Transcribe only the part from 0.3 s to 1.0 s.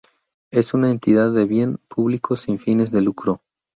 Es una